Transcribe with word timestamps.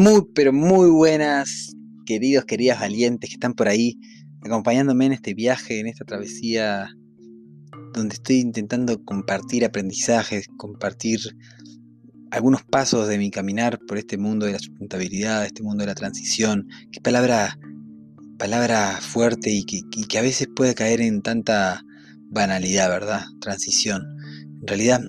Muy, 0.00 0.22
pero 0.34 0.50
muy 0.50 0.88
buenas, 0.88 1.76
queridos, 2.06 2.46
queridas 2.46 2.80
valientes 2.80 3.28
que 3.28 3.34
están 3.34 3.52
por 3.52 3.68
ahí 3.68 4.00
acompañándome 4.42 5.04
en 5.04 5.12
este 5.12 5.34
viaje, 5.34 5.78
en 5.78 5.88
esta 5.88 6.06
travesía, 6.06 6.88
donde 7.92 8.14
estoy 8.14 8.36
intentando 8.36 9.04
compartir 9.04 9.62
aprendizajes, 9.62 10.46
compartir 10.56 11.20
algunos 12.30 12.62
pasos 12.62 13.08
de 13.08 13.18
mi 13.18 13.30
caminar 13.30 13.78
por 13.86 13.98
este 13.98 14.16
mundo 14.16 14.46
de 14.46 14.52
la 14.52 14.58
sustentabilidad, 14.58 15.44
este 15.44 15.62
mundo 15.62 15.82
de 15.82 15.88
la 15.88 15.94
transición. 15.94 16.66
Qué 16.90 17.02
palabra, 17.02 17.58
palabra 18.38 18.96
fuerte 19.02 19.50
y 19.50 19.64
que, 19.64 19.82
y 19.94 20.04
que 20.04 20.16
a 20.16 20.22
veces 20.22 20.48
puede 20.56 20.74
caer 20.74 21.02
en 21.02 21.20
tanta 21.20 21.84
banalidad, 22.30 22.88
¿verdad? 22.88 23.24
Transición. 23.42 24.16
En 24.62 24.66
realidad 24.66 25.02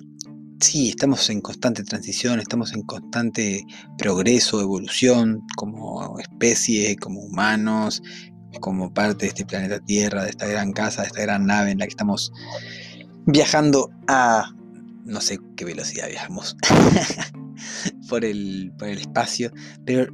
sí, 0.62 0.90
estamos 0.90 1.28
en 1.30 1.40
constante 1.40 1.82
transición, 1.82 2.40
estamos 2.40 2.72
en 2.72 2.82
constante 2.82 3.64
progreso, 3.98 4.60
evolución 4.60 5.42
como 5.56 6.18
especie, 6.18 6.96
como 6.96 7.20
humanos, 7.20 8.02
como 8.60 8.92
parte 8.92 9.26
de 9.26 9.28
este 9.28 9.44
planeta 9.44 9.80
Tierra, 9.80 10.24
de 10.24 10.30
esta 10.30 10.46
gran 10.46 10.72
casa, 10.72 11.02
de 11.02 11.08
esta 11.08 11.22
gran 11.22 11.46
nave 11.46 11.72
en 11.72 11.78
la 11.78 11.86
que 11.86 11.90
estamos 11.90 12.32
viajando 13.26 13.90
a 14.08 14.52
no 15.04 15.20
sé 15.20 15.38
qué 15.56 15.64
velocidad 15.64 16.08
viajamos 16.08 16.56
por, 18.08 18.24
el, 18.24 18.72
por 18.78 18.88
el 18.88 18.98
espacio, 18.98 19.52
pero 19.84 20.06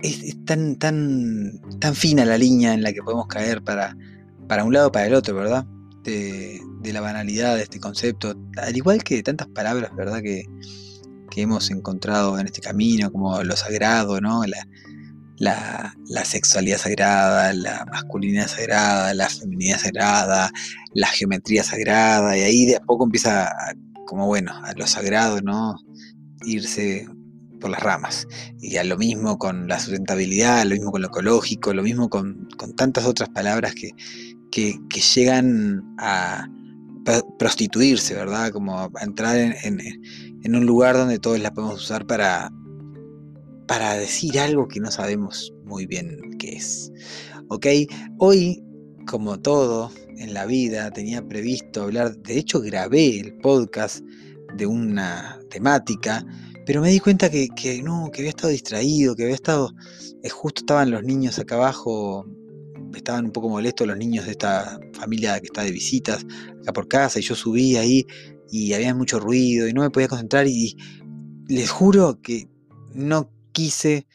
es, 0.00 0.44
tan, 0.44 0.76
tan, 0.76 1.60
tan 1.80 1.94
fina 1.94 2.24
la 2.24 2.38
línea 2.38 2.72
en 2.72 2.82
la 2.82 2.92
que 2.92 3.02
podemos 3.02 3.26
caer 3.26 3.62
para, 3.62 3.96
para 4.46 4.64
un 4.64 4.72
lado 4.72 4.88
o 4.88 4.92
para 4.92 5.06
el 5.06 5.14
otro, 5.14 5.34
¿verdad? 5.34 5.66
De, 6.08 6.60
de 6.80 6.92
la 6.92 7.00
banalidad 7.00 7.56
de 7.56 7.62
este 7.62 7.80
concepto, 7.80 8.34
al 8.56 8.76
igual 8.76 9.02
que 9.02 9.22
tantas 9.22 9.48
palabras, 9.48 9.94
¿verdad? 9.94 10.22
Que, 10.22 10.44
hemos 11.36 11.70
encontrado 11.70 12.36
en 12.40 12.46
este 12.46 12.60
camino, 12.60 13.12
como 13.12 13.44
lo 13.44 13.54
sagrado, 13.54 14.20
¿no? 14.20 14.42
La, 15.38 15.94
sexualidad 16.24 16.78
sagrada, 16.78 17.52
la 17.52 17.86
masculinidad 17.92 18.48
sagrada, 18.48 19.14
la 19.14 19.28
feminidad 19.28 19.78
sagrada, 19.78 20.50
la 20.94 21.06
geometría 21.06 21.62
sagrada, 21.62 22.36
y 22.36 22.40
ahí 22.40 22.66
de 22.66 22.74
a 22.74 22.80
poco 22.80 23.04
empieza, 23.04 23.54
como 24.04 24.26
bueno, 24.26 24.52
a 24.64 24.72
lo 24.72 24.84
sagrado, 24.88 25.40
¿no? 25.40 25.76
Irse 26.44 27.06
por 27.60 27.70
las 27.70 27.84
ramas. 27.84 28.26
Y 28.60 28.78
a 28.78 28.82
lo 28.82 28.96
mismo 28.96 29.38
con 29.38 29.68
la 29.68 29.78
sustentabilidad, 29.78 30.64
lo 30.64 30.74
mismo 30.74 30.90
con 30.90 31.02
lo 31.02 31.08
ecológico, 31.08 31.72
lo 31.72 31.84
mismo 31.84 32.08
con, 32.08 32.48
tantas 32.76 33.06
otras 33.06 33.28
palabras 33.28 33.74
que, 33.76 33.92
que 34.50 34.78
llegan 35.14 35.82
a, 35.98 36.48
prostituirse, 37.38 38.14
¿verdad? 38.14 38.50
Como 38.50 38.90
entrar 39.00 39.36
en, 39.36 40.54
un 40.54 40.66
lugar 40.66 40.96
donde 40.96 41.18
todos 41.18 41.38
la 41.38 41.52
podemos 41.52 41.82
usar 41.82 42.06
para, 42.06 42.50
para 43.66 43.94
decir 43.94 44.38
algo 44.38 44.68
que 44.68 44.80
no 44.80 44.90
sabemos 44.90 45.52
muy 45.64 45.86
bien 45.86 46.36
qué 46.38 46.56
es. 46.56 46.92
¿Ok? 47.48 47.66
Hoy, 48.18 48.62
como 49.06 49.38
todo 49.40 49.90
en 50.16 50.34
la 50.34 50.46
vida, 50.46 50.90
tenía 50.90 51.26
previsto 51.26 51.82
hablar, 51.82 52.16
de 52.18 52.38
hecho 52.38 52.60
grabé 52.60 53.20
el 53.20 53.36
podcast 53.38 54.00
de 54.56 54.66
una 54.66 55.38
temática, 55.50 56.24
pero 56.66 56.82
me 56.82 56.90
di 56.90 57.00
cuenta 57.00 57.30
que, 57.30 57.48
que 57.48 57.82
no, 57.82 58.10
que 58.12 58.20
había 58.20 58.30
estado 58.30 58.50
distraído, 58.50 59.14
que 59.14 59.22
había 59.24 59.34
estado, 59.34 59.70
eh, 60.22 60.28
justo 60.28 60.60
estaban 60.60 60.90
los 60.90 61.04
niños 61.04 61.38
acá 61.38 61.54
abajo 61.54 62.26
estaban 62.94 63.26
un 63.26 63.32
poco 63.32 63.48
molestos 63.48 63.86
los 63.86 63.96
niños 63.96 64.24
de 64.26 64.32
esta 64.32 64.78
familia 64.94 65.38
que 65.40 65.46
está 65.46 65.62
de 65.62 65.70
visitas 65.70 66.26
acá 66.62 66.72
por 66.72 66.88
casa 66.88 67.18
y 67.18 67.22
yo 67.22 67.34
subí 67.34 67.76
ahí 67.76 68.06
y 68.50 68.72
había 68.72 68.94
mucho 68.94 69.20
ruido 69.20 69.68
y 69.68 69.72
no 69.72 69.82
me 69.82 69.90
podía 69.90 70.08
concentrar 70.08 70.46
y 70.46 70.76
les 71.48 71.70
juro 71.70 72.20
que 72.20 72.48
no 72.94 73.30
quise 73.52 74.06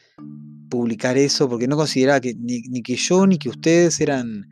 publicar 0.70 1.16
eso 1.16 1.48
porque 1.48 1.68
no 1.68 1.76
consideraba 1.76 2.20
que 2.20 2.34
ni, 2.34 2.82
que 2.82 2.96
yo 2.96 3.26
ni 3.26 3.38
que 3.38 3.48
ustedes 3.48 4.00
eran 4.00 4.48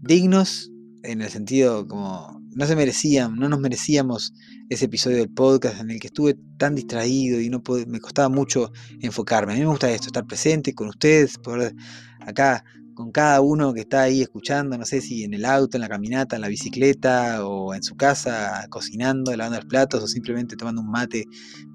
dignos 0.00 0.70
en 1.02 1.22
el 1.22 1.28
sentido 1.28 1.86
como 1.86 2.40
no 2.52 2.66
se 2.66 2.74
merecían, 2.74 3.36
no 3.36 3.48
nos 3.48 3.60
merecíamos 3.60 4.32
ese 4.68 4.86
episodio 4.86 5.18
del 5.18 5.30
podcast 5.30 5.80
en 5.80 5.90
el 5.90 6.00
que 6.00 6.08
estuve 6.08 6.36
tan 6.58 6.74
distraído 6.74 7.40
y 7.40 7.48
no 7.48 7.62
me 7.86 8.00
costaba 8.00 8.28
mucho 8.28 8.72
enfocarme. 9.00 9.52
A 9.52 9.56
mí 9.56 9.60
me 9.62 9.68
gusta 9.68 9.90
esto, 9.90 10.08
estar 10.08 10.26
presente 10.26 10.74
con 10.74 10.88
ustedes, 10.88 11.38
poder 11.38 11.74
acá 12.20 12.64
con 13.00 13.12
cada 13.12 13.40
uno 13.40 13.72
que 13.72 13.80
está 13.80 14.02
ahí 14.02 14.20
escuchando, 14.20 14.76
no 14.76 14.84
sé 14.84 15.00
si 15.00 15.24
en 15.24 15.32
el 15.32 15.46
auto, 15.46 15.78
en 15.78 15.80
la 15.80 15.88
caminata, 15.88 16.36
en 16.36 16.42
la 16.42 16.48
bicicleta 16.48 17.46
o 17.46 17.72
en 17.74 17.82
su 17.82 17.96
casa, 17.96 18.66
cocinando, 18.68 19.34
lavando 19.34 19.56
los 19.56 19.64
platos 19.64 20.02
o 20.02 20.06
simplemente 20.06 20.54
tomando 20.54 20.82
un 20.82 20.90
mate, 20.90 21.24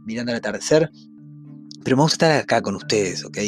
mirando 0.05 0.31
el 0.31 0.37
atardecer. 0.37 0.91
Pero 1.83 1.97
me 1.97 2.03
gusta 2.03 2.27
estar 2.27 2.41
acá 2.43 2.61
con 2.61 2.75
ustedes, 2.75 3.25
¿ok? 3.25 3.39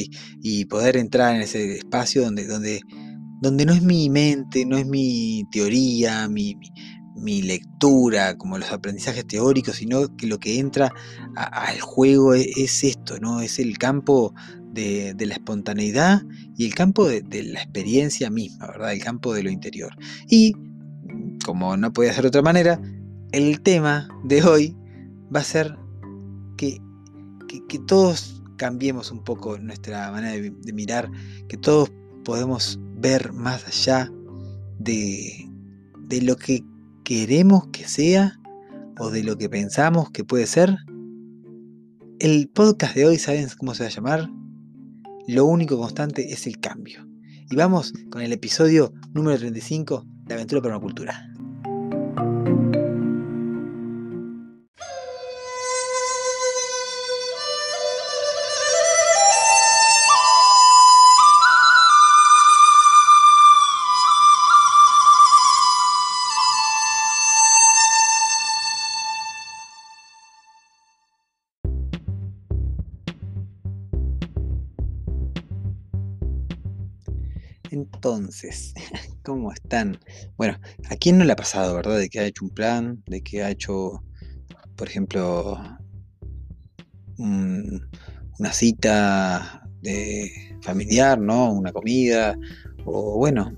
Y 0.41 0.65
poder 0.65 0.97
entrar 0.97 1.35
en 1.35 1.41
ese 1.41 1.77
espacio 1.77 2.23
donde, 2.23 2.47
donde, 2.47 2.81
donde 3.41 3.63
no 3.63 3.73
es 3.73 3.83
mi 3.83 4.09
mente, 4.09 4.65
no 4.65 4.75
es 4.75 4.87
mi 4.87 5.43
teoría, 5.51 6.27
mi, 6.27 6.57
mi, 7.15 7.43
lectura, 7.43 8.35
como 8.39 8.57
los 8.57 8.71
aprendizajes 8.71 9.27
teóricos, 9.27 9.75
sino 9.75 10.15
que 10.17 10.25
lo 10.25 10.39
que 10.39 10.57
entra 10.57 10.91
al 11.35 11.79
juego 11.79 12.33
es, 12.33 12.47
es, 12.57 12.83
esto, 12.83 13.19
¿no? 13.19 13.41
Es 13.41 13.59
el 13.59 13.77
campo 13.77 14.33
de, 14.77 15.25
la 15.25 15.33
espontaneidad 15.33 16.21
y 16.55 16.65
el 16.65 16.75
campo 16.75 17.07
de, 17.07 17.23
la 17.43 17.61
experiencia 17.61 18.29
misma, 18.29 18.67
¿verdad? 18.67 18.93
El 18.93 19.03
campo 19.03 19.33
de 19.33 19.43
lo 19.43 19.49
interior. 19.49 19.91
Y, 20.29 20.53
como 21.43 21.77
no 21.77 21.91
podía 21.93 22.13
ser 22.13 22.23
de 22.23 22.27
otra 22.29 22.41
manera, 22.41 22.79
el 23.31 23.61
tema 23.61 24.07
de 24.23 24.43
hoy 24.43 24.75
va 25.35 25.39
a 25.39 25.43
ser 25.43 25.75
que, 26.57 26.79
que, 27.67 27.79
todos 27.87 28.43
cambiemos 28.57 29.11
un 29.11 29.23
poco 29.23 29.57
nuestra 29.57 30.11
manera 30.11 30.33
de, 30.33 30.73
mirar, 30.73 31.09
que 31.47 31.57
todos 31.57 31.91
podemos 32.23 32.79
ver 32.97 33.33
más 33.33 33.65
allá 33.67 34.11
de, 34.79 35.49
de 36.07 36.21
lo 36.21 36.35
que 36.35 36.63
queremos 37.03 37.67
que 37.67 37.87
sea 37.87 38.39
o 38.99 39.09
de 39.09 39.23
lo 39.23 39.37
que 39.37 39.49
pensamos 39.49 40.11
que 40.11 40.23
puede 40.23 40.45
ser. 40.45 40.75
El 42.19 42.49
podcast 42.49 42.95
de 42.95 43.05
hoy, 43.05 43.17
¿saben 43.17 43.47
cómo 43.57 43.75
se 43.75 43.83
va 43.83 43.89
a 43.89 43.91
llamar? 43.91 44.36
Lo 45.27 45.45
único 45.45 45.77
constante 45.77 46.31
es 46.31 46.47
el 46.47 46.59
cambio. 46.59 47.05
Y 47.51 47.55
vamos 47.55 47.93
con 48.09 48.21
el 48.21 48.31
episodio 48.31 48.93
número 49.13 49.37
35 49.37 50.05
de 50.25 50.33
Aventura 50.33 50.61
Permacultura. 50.61 51.29
Entonces, 77.97 78.75
¿cómo 79.23 79.51
están? 79.51 79.99
Bueno, 80.37 80.59
¿a 80.89 80.95
quién 80.95 81.17
no 81.17 81.25
le 81.25 81.33
ha 81.33 81.35
pasado, 81.35 81.75
verdad? 81.75 81.97
De 81.97 82.09
que 82.09 82.19
ha 82.19 82.25
hecho 82.25 82.45
un 82.45 82.51
plan, 82.51 83.03
de 83.07 83.21
que 83.21 83.41
ha 83.41 83.49
hecho, 83.49 84.03
por 84.75 84.87
ejemplo, 84.87 85.57
una 87.17 88.53
cita 88.53 89.67
de 89.81 90.31
familiar, 90.61 91.19
¿no? 91.19 91.51
Una 91.51 91.73
comida, 91.73 92.37
o 92.85 93.17
bueno, 93.17 93.51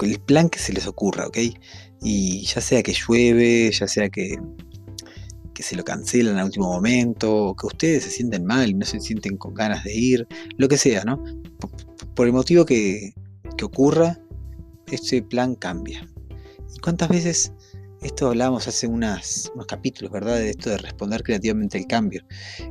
el 0.00 0.20
plan 0.20 0.48
que 0.48 0.58
se 0.58 0.72
les 0.72 0.86
ocurra, 0.86 1.26
¿ok? 1.26 1.38
Y 2.00 2.40
ya 2.46 2.62
sea 2.62 2.82
que 2.82 2.94
llueve, 2.94 3.70
ya 3.70 3.86
sea 3.86 4.08
que, 4.08 4.38
que 5.52 5.62
se 5.62 5.76
lo 5.76 5.84
cancelan 5.84 6.38
al 6.38 6.46
último 6.46 6.72
momento, 6.72 7.48
o 7.48 7.54
que 7.54 7.66
ustedes 7.66 8.04
se 8.04 8.10
sienten 8.10 8.46
mal 8.46 8.78
no 8.78 8.86
se 8.86 8.98
sienten 8.98 9.36
con 9.36 9.52
ganas 9.52 9.84
de 9.84 9.94
ir, 9.94 10.26
lo 10.56 10.68
que 10.68 10.78
sea, 10.78 11.04
¿no? 11.04 11.22
Por 12.20 12.26
el 12.26 12.34
motivo 12.34 12.66
que, 12.66 13.14
ocurra, 13.62 14.20
este 14.88 15.22
plan 15.22 15.54
cambia. 15.54 16.06
¿Y 16.76 16.78
cuántas 16.80 17.08
veces 17.08 17.50
esto 18.02 18.28
hablábamos 18.28 18.68
hace 18.68 18.86
unos 18.86 19.50
capítulos, 19.66 20.12
¿verdad? 20.12 20.34
De 20.34 20.50
esto 20.50 20.68
de 20.68 20.76
responder 20.76 21.22
creativamente 21.22 21.78
al 21.78 21.86
cambio. 21.86 22.22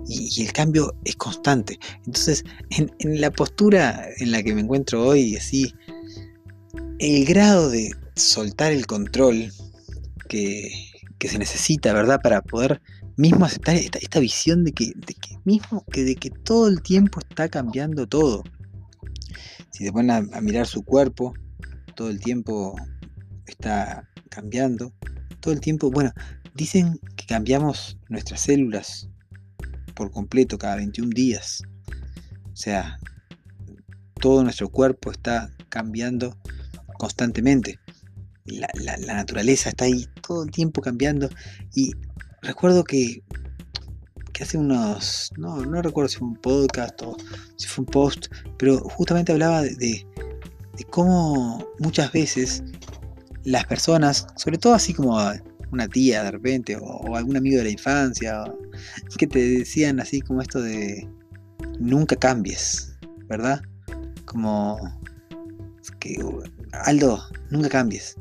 Y, 0.08 0.46
el 0.46 0.54
cambio 0.54 0.94
es 1.04 1.16
constante. 1.16 1.80
Entonces, 2.06 2.44
en, 2.70 2.92
la 3.20 3.32
postura 3.32 4.06
en 4.20 4.34
la 4.34 4.44
que 4.44 4.54
me 4.54 4.62
encuentro 4.62 5.04
hoy, 5.04 5.36
así, 5.36 5.74
el 7.00 7.26
grado 7.26 7.72
de 7.72 7.90
soltar 8.16 8.72
el 8.72 8.86
control 8.86 9.52
que, 10.28 10.70
se 11.22 11.40
necesita, 11.40 11.92
¿verdad? 11.92 12.20
Para 12.22 12.44
poder 12.44 12.84
mismo 13.18 13.46
aceptar 13.46 13.78
esta, 13.78 14.20
visión 14.20 14.64
de 14.64 14.74
que 14.74 14.94
mismo 15.44 15.84
que 15.92 16.04
de 16.04 16.16
que 16.16 16.30
todo 16.30 16.68
el 16.68 16.84
tiempo 16.84 17.20
está 17.28 17.50
cambiando 17.50 18.06
todo. 18.06 18.44
Si 19.80 19.86
se 19.86 19.94
ponen 19.94 20.30
a 20.34 20.42
mirar 20.42 20.68
su 20.68 20.84
cuerpo, 20.84 21.34
todo 21.96 22.10
el 22.10 22.20
tiempo 22.20 22.76
está 23.48 24.10
cambiando 24.30 24.94
todo 25.40 25.54
el 25.54 25.62
tiempo. 25.62 25.90
Bueno, 25.90 26.12
dicen 26.54 27.00
que 27.16 27.26
cambiamos 27.26 27.98
nuestras 28.10 28.42
células 28.42 29.10
por 29.96 30.12
completo 30.12 30.58
cada 30.58 30.76
21 30.76 31.12
días. 31.16 31.64
O 32.52 32.56
sea, 32.58 33.00
todo 34.20 34.44
nuestro 34.44 34.68
cuerpo 34.68 35.12
está 35.12 35.50
cambiando 35.70 36.38
constantemente. 36.98 37.80
La, 38.44 38.98
naturaleza 38.98 39.70
está 39.70 39.86
ahí 39.86 40.08
todo 40.28 40.44
el 40.44 40.52
tiempo 40.52 40.82
cambiando. 40.82 41.30
Y 41.74 41.94
recuerdo 42.42 42.84
que, 42.84 43.24
hace 44.44 44.58
unos, 44.58 45.32
no, 45.38 45.66
no 45.66 45.82
recuerdo 45.82 46.10
si 46.10 46.18
fue 46.18 46.28
un 46.28 46.36
podcast 46.36 47.02
o 47.02 47.18
si 47.56 47.68
fue 47.68 47.84
un 47.84 47.92
post, 47.92 48.28
pero 48.58 48.80
justamente 48.80 49.32
hablaba 49.32 49.62
de, 49.62 49.76
de 49.76 50.84
cómo 50.90 51.66
muchas 51.80 52.12
veces 52.12 52.64
las 53.44 53.66
personas, 53.66 54.28
sobre 54.36 54.58
todo 54.58 54.74
así 54.74 54.94
como 54.94 55.18
una 55.72 55.88
tía 55.88 56.24
de 56.24 56.32
repente, 56.32 56.78
o, 56.80 57.16
algún 57.16 57.38
amigo 57.38 57.58
de 57.58 57.64
la 57.66 57.70
infancia, 57.70 58.44
que 59.18 59.28
te 59.28 59.40
decían 59.40 60.00
así 60.00 60.22
como 60.22 60.42
esto 60.42 60.62
de 60.62 61.08
nunca 61.80 62.16
cambies, 62.16 62.96
¿verdad? 63.28 63.62
Como 64.26 64.80
que 66.00 66.18
Aldo, 66.72 67.22
nunca 67.50 67.70
cambies. 67.70 68.16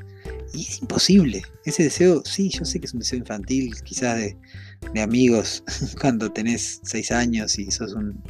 Y 0.53 0.63
es 0.63 0.81
imposible. 0.81 1.43
Ese 1.65 1.83
deseo, 1.83 2.23
sí, 2.25 2.49
yo 2.49 2.65
sé 2.65 2.79
que 2.79 2.87
es 2.87 2.93
un 2.93 2.99
deseo 2.99 3.19
infantil, 3.19 3.73
quizás 3.83 4.17
de, 4.17 4.37
de 4.93 5.01
amigos, 5.01 5.63
cuando 6.01 6.31
tenés 6.31 6.79
seis 6.83 7.11
años 7.11 7.57
y 7.59 7.69
sos 7.71 7.93
un, 7.93 8.21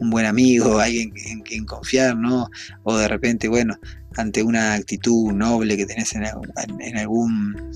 un 0.00 0.10
buen 0.10 0.26
amigo, 0.26 0.78
alguien 0.78 1.12
en 1.26 1.40
quien 1.40 1.64
confiar, 1.64 2.16
¿no? 2.16 2.48
O 2.84 2.96
de 2.96 3.08
repente, 3.08 3.48
bueno, 3.48 3.76
ante 4.16 4.42
una 4.42 4.74
actitud 4.74 5.32
noble 5.32 5.76
que 5.76 5.86
tenés 5.86 6.14
en, 6.14 6.24
algún 6.96 7.72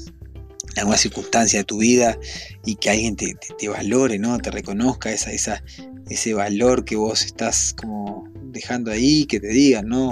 alguna 0.76 0.96
circunstancia 0.96 1.60
de 1.60 1.64
tu 1.64 1.78
vida 1.78 2.18
y 2.64 2.76
que 2.76 2.90
alguien 2.90 3.16
te, 3.16 3.36
valore, 3.68 4.18
¿no? 4.18 4.38
Te 4.38 4.50
reconozca 4.50 5.12
esa, 5.12 5.30
esa, 5.32 5.62
ese 6.08 6.34
valor 6.34 6.84
que 6.84 6.96
vos 6.96 7.24
estás 7.24 7.74
como 7.74 8.28
dejando 8.44 8.90
ahí, 8.90 9.26
que 9.26 9.40
te 9.40 9.48
digan, 9.48 9.88
no, 9.88 10.10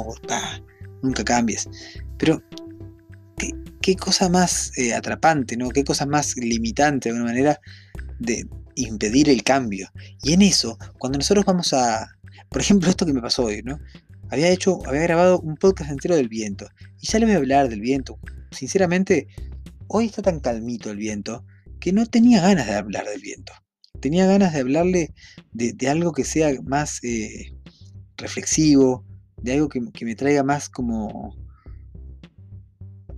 nunca 1.03 1.25
cambies. 1.25 1.69
Pero, 2.19 2.43
¿qué, 3.91 3.97
cosa 3.97 4.29
más 4.29 4.73
eh, 4.79 4.95
atrapante, 4.95 5.57
¿no? 5.57 5.71
Qué 5.71 5.85
cosa 5.85 6.07
más 6.07 6.37
limitante 6.37 7.09
de 7.09 7.17
alguna 7.17 7.33
manera 7.33 7.61
de, 8.19 8.47
impedir 8.77 9.29
el 9.29 9.43
cambio. 9.43 9.91
Y 10.23 10.33
en 10.33 10.43
eso, 10.43 10.79
cuando 10.99 11.19
nosotros 11.19 11.45
vamos 11.45 11.73
a, 11.75 12.09
por 12.49 12.63
ejemplo, 12.63 12.89
esto 12.89 13.05
que 13.05 13.13
me 13.13 13.21
pasó 13.21 13.45
hoy, 13.45 13.63
¿no? 13.63 13.79
Había 14.31 14.49
hecho, 14.49 14.79
había 14.87 15.03
grabado 15.03 15.41
un 15.41 15.57
podcast 15.57 15.91
entero 15.91 16.15
del 16.17 16.29
viento. 16.29 16.67
Y 17.01 17.09
ya 17.09 17.19
le 17.19 17.27
voy 17.27 17.35
a 17.35 17.39
hablar 17.39 17.69
del 17.69 17.81
viento. 17.81 18.19
Sinceramente, 18.53 19.27
hoy 19.89 20.07
está 20.07 20.23
tan 20.23 20.41
calmito 20.41 20.91
el 20.91 20.97
viento 20.97 21.45
que 21.81 21.93
no 21.93 22.07
tenía 22.07 22.41
ganas 22.41 22.67
de 22.69 22.75
hablar 22.75 23.05
del 23.07 23.21
viento. 23.21 23.53
Tenía 24.01 24.27
ganas 24.27 24.55
de 24.55 24.61
hablarle 24.61 25.15
de, 25.53 25.89
algo 25.89 26.13
que 26.13 26.25
sea 26.25 26.51
más 26.63 27.03
eh, 27.03 27.53
reflexivo, 28.17 29.05
de 29.37 29.55
algo 29.55 29.69
que, 29.69 29.81
que 29.93 30.05
me 30.05 30.15
traiga 30.15 30.43
más 30.43 30.71
como 30.71 31.37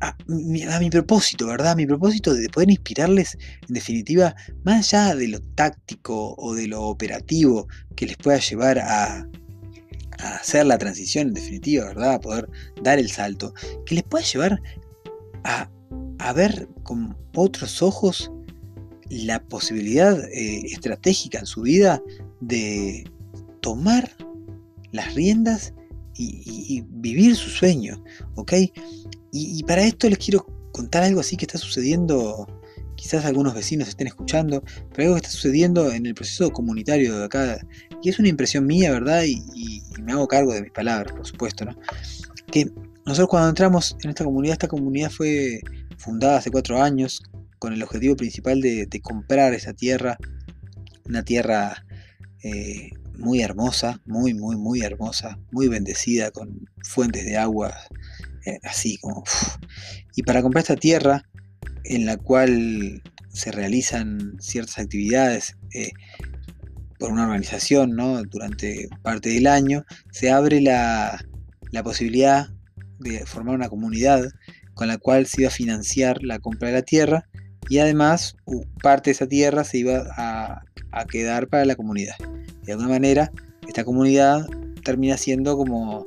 a 0.03 0.17
mi, 0.27 0.91
propósito, 0.91 1.47
¿verdad? 1.47 1.77
mi 1.77 1.87
propósito 1.87 2.35
de 2.35 2.49
poder 2.49 2.71
inspirarles, 2.71 3.39
en 3.69 3.75
definitiva, 3.75 4.35
más 4.65 4.93
allá 4.93 5.15
de 5.15 5.29
lo 5.29 5.41
táctico 5.41 6.35
o 6.37 6.55
de 6.55 6.67
lo 6.67 6.83
operativo 6.83 7.69
que 7.95 8.07
les 8.07 8.17
pueda 8.17 8.39
llevar 8.39 8.81
a, 8.81 9.29
hacer 10.19 10.67
la 10.67 10.79
transición, 10.79 11.29
en 11.29 11.35
definitiva, 11.35 11.87
¿verdad? 11.87 12.15
A 12.15 12.21
poder 12.21 12.49
dar 12.83 12.99
el 12.99 13.11
salto, 13.11 13.55
que 13.87 13.95
les 13.97 14.05
pueda 14.05 14.25
llevar 14.25 14.61
a, 15.45 15.69
ver 16.35 16.69
con 16.85 17.17
otros 17.35 17.83
ojos 17.83 18.31
la 19.11 19.43
posibilidad 19.43 20.19
eh, 20.33 20.63
estratégica 20.67 21.41
en 21.41 21.47
su 21.47 21.63
vida 21.63 22.01
de 22.41 23.05
tomar 23.61 24.11
las 24.93 25.15
riendas 25.15 25.75
y, 26.17 26.43
y, 26.47 26.85
vivir 26.89 27.35
su 27.37 27.51
sueño, 27.51 28.03
¿ok? 28.37 28.53
Y, 29.35 29.63
para 29.63 29.83
esto 29.83 30.11
les 30.11 30.19
quiero 30.19 30.47
contar 30.73 31.03
algo 31.03 31.21
así 31.21 31.39
que 31.39 31.47
está 31.47 31.57
sucediendo, 31.57 32.47
quizás 32.97 33.25
algunos 33.25 33.55
vecinos 33.55 33.89
estén 33.89 34.07
escuchando, 34.07 34.63
pero 34.91 35.05
algo 35.05 35.15
que 35.15 35.27
está 35.27 35.31
sucediendo 35.31 35.91
en 35.91 36.05
el 36.05 36.15
proceso 36.15 36.51
comunitario 36.51 37.19
de 37.19 37.25
acá, 37.25 37.59
y 38.03 38.11
es 38.11 38.19
una 38.19 38.29
impresión 38.29 38.67
mía, 38.67 38.93
¿verdad? 38.93 39.25
Y, 39.25 39.83
me 40.03 40.13
hago 40.13 40.29
cargo 40.29 40.53
de 40.53 40.63
mis 40.63 40.73
palabras, 40.73 41.15
por 41.15 41.27
supuesto, 41.27 41.65
¿no? 41.65 41.77
Que 42.51 42.71
nosotros 43.07 43.29
cuando 43.29 43.49
entramos 43.49 43.97
en 44.03 44.11
esta 44.11 44.25
comunidad, 44.25 44.55
esta 44.55 44.69
comunidad 44.69 45.11
fue 45.11 45.61
fundada 45.97 46.39
hace 46.39 46.51
cuatro 46.51 46.83
años 46.83 47.23
con 47.59 47.73
el 47.73 47.83
objetivo 47.83 48.17
principal 48.17 48.61
de, 48.61 48.89
comprar 49.03 49.55
esa 49.55 49.73
tierra, 49.73 50.19
una 51.07 51.25
tierra 51.25 51.87
eh, 52.43 52.91
muy 53.17 53.41
hermosa, 53.41 54.01
muy, 54.05 54.35
muy, 54.35 54.57
muy 54.57 54.83
hermosa, 54.83 55.39
muy 55.53 55.69
bendecida 55.69 56.33
con 56.33 56.69
fuentes 56.83 57.25
de 57.25 57.37
agua 57.37 57.73
eh, 58.47 58.59
así 58.65 58.99
como... 58.99 59.25
Y 60.15 60.23
para 60.23 60.43
comprar 60.43 60.63
esta 60.63 60.77
tierra 60.77 61.25
en 61.85 62.07
la 62.07 62.17
cual 62.17 63.03
se 63.29 63.51
realizan 63.51 64.37
ciertas 64.41 64.79
actividades 64.79 65.57
eh, 65.75 65.93
por 66.99 67.11
una 67.11 67.25
organización 67.25 67.97
¿no? 67.97 68.23
durante 68.23 68.89
parte 69.03 69.31
del 69.31 69.47
año, 69.47 69.85
se 70.11 70.31
abre 70.31 70.61
la, 70.61 71.25
la 71.71 71.83
posibilidad 71.83 72.49
de 73.01 73.27
formar 73.27 73.55
una 73.57 73.69
comunidad 73.69 74.29
con 74.75 74.89
la 74.89 74.99
cual 74.99 75.27
se 75.27 75.43
iba 75.43 75.49
a 75.49 75.53
financiar 75.53 76.23
la 76.23 76.39
compra 76.39 76.69
de 76.69 76.75
la 76.75 76.83
tierra 76.83 77.29
y 77.69 77.79
además 77.79 78.37
parte 78.83 79.11
de 79.11 79.13
esa 79.13 79.27
tierra 79.27 79.65
se 79.65 79.79
iba 79.79 80.05
a, 80.17 80.63
a, 80.91 81.05
quedar 81.07 81.49
para 81.49 81.65
la 81.65 81.75
comunidad. 81.75 82.15
De 82.63 82.73
alguna 82.73 82.91
manera, 82.91 83.33
esta 83.67 83.85
comunidad 83.85 84.47
termina 84.85 85.17
siendo 85.17 85.57
como 85.57 86.07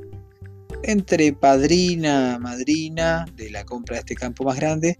entre 0.87 1.33
padrina, 1.33 2.37
madrina 2.39 3.25
de 3.35 3.49
la 3.49 3.65
compra 3.65 3.95
de 3.95 3.99
este 4.01 4.15
campo 4.15 4.43
más 4.43 4.57
grande 4.57 4.97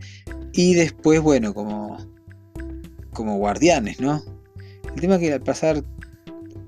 y 0.53 0.73
después, 0.73 1.21
bueno, 1.21 1.53
como, 1.53 1.97
como 3.13 3.37
guardianes, 3.37 3.99
¿no? 3.99 4.23
El 4.93 5.01
tema 5.01 5.15
es 5.15 5.21
que 5.21 5.33
al 5.33 5.41
pasar 5.41 5.83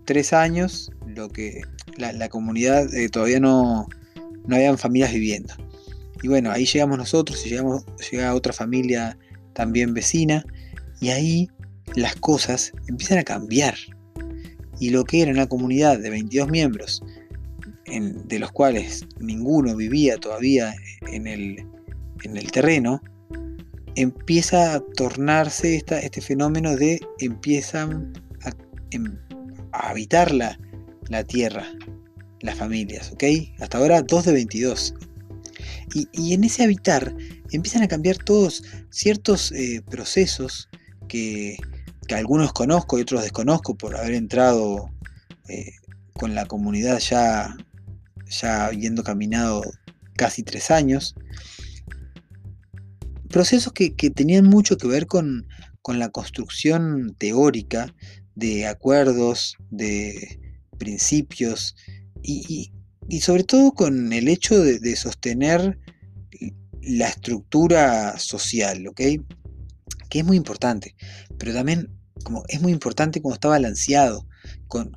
tres 0.05 0.33
años, 0.33 0.91
lo 1.05 1.29
que 1.29 1.61
la, 1.97 2.29
comunidad 2.29 2.93
eh, 2.93 3.09
todavía 3.09 3.39
no, 3.39 3.87
no 4.45 4.55
habían 4.55 4.77
familias 4.77 5.13
viviendo. 5.13 5.53
Y 6.21 6.27
bueno, 6.27 6.51
ahí 6.51 6.65
llegamos 6.65 6.97
nosotros 6.97 7.45
y 7.45 7.49
llegamos, 7.49 7.85
llega 8.11 8.33
otra 8.33 8.53
familia 8.53 9.17
también 9.53 9.93
vecina 9.93 10.43
y 10.99 11.09
ahí 11.09 11.49
las 11.95 12.15
cosas 12.15 12.73
empiezan 12.87 13.19
a 13.19 13.23
cambiar. 13.23 13.75
Y 14.79 14.91
lo 14.91 15.05
que 15.05 15.21
era 15.21 15.31
una 15.31 15.47
comunidad 15.47 15.99
de 15.99 16.09
22 16.09 16.49
miembros 16.49 17.03
de 17.87 18.39
los 18.39 18.51
cuales 18.51 19.05
ninguno 19.19 19.75
vivía 19.75 20.17
todavía 20.17 20.73
en 21.11 21.25
el, 21.27 22.51
terreno, 22.51 23.01
empieza 23.95 24.75
a 24.75 24.79
tornarse 24.79 25.77
este 25.77 26.21
fenómeno 26.21 26.75
de 26.75 26.99
empiezan 27.19 28.13
a, 28.43 28.51
em, 28.91 29.17
habitar 29.71 30.33
la, 30.33 30.57
tierra, 31.27 31.65
las 32.41 32.57
familias, 32.57 33.11
¿ok? 33.13 33.23
Hasta 33.59 33.77
ahora 33.77 34.01
2 34.01 34.25
de 34.25 34.33
22. 34.33 34.93
Y, 35.93 36.33
en 36.33 36.43
ese 36.43 36.63
habitar 36.63 37.15
empiezan 37.51 37.81
a 37.83 37.87
cambiar 37.87 38.17
todos 38.17 38.63
ciertos 38.89 39.53
eh, 39.53 39.81
procesos 39.89 40.67
que, 41.07 41.57
algunos 42.09 42.53
conozco 42.53 42.97
y 42.97 43.01
otros 43.01 43.21
desconozco 43.21 43.75
por 43.75 43.97
haber 43.97 44.13
entrado 44.13 44.89
eh, 45.49 45.71
con 46.13 46.35
la 46.35 46.45
comunidad 46.45 46.99
ya 46.99 47.55
ya 48.29 48.65
habiendo 48.65 49.03
caminado 49.03 49.63
casi 50.15 50.43
tres 50.43 50.71
años. 50.71 51.15
Procesos 53.29 53.73
que, 53.73 53.91
tenían 53.91 54.45
mucho 54.45 54.77
que 54.77 54.87
ver 54.87 55.07
con, 55.07 55.47
la 55.87 56.09
construcción 56.09 57.15
teórica 57.17 57.95
de 58.35 58.67
acuerdos, 58.67 59.55
de 59.69 60.37
principios 60.77 61.77
y, 62.21 62.73
sobre 63.21 63.45
todo 63.45 63.71
con 63.71 64.11
el 64.11 64.27
hecho 64.27 64.59
de, 64.61 64.95
sostener 64.97 65.79
la 66.81 67.07
estructura 67.07 68.19
social, 68.19 68.85
¿ok? 68.87 69.01
que 70.09 70.19
es 70.19 70.25
muy 70.25 70.37
importante, 70.37 70.95
pero 71.37 71.53
también 71.53 71.89
como 72.23 72.43
es 72.47 72.61
muy 72.61 72.71
importante 72.71 73.21
cuando 73.21 73.35
está 73.35 73.47
balanceado 73.47 74.25
con, 74.67 74.91